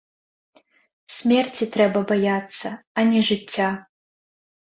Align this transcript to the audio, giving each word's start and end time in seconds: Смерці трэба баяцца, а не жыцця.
Смерці 1.15 1.67
трэба 1.75 1.99
баяцца, 2.11 2.67
а 3.01 3.05
не 3.11 3.21
жыцця. 3.29 3.67